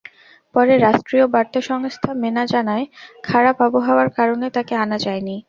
পরে 0.55 0.73
রাষ্ট্রীয় 0.77 1.25
বার্তা 1.27 1.59
সংস্থা 1.61 2.09
মেনা 2.21 2.43
জানায়, 2.45 2.85
খারাপ 3.23 3.57
আবহাওয়ার 3.61 4.09
কারণে 4.17 4.47
তাঁকে 4.55 4.73
আনা 4.75 4.97
যায়নি। 4.97 5.35